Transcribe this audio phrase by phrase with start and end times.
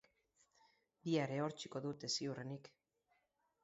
[1.09, 2.75] Bihar ehortziko dute ziurrenik.